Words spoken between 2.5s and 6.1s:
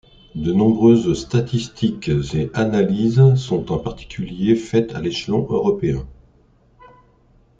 analyses sont en particulier faites à l’échelon européen.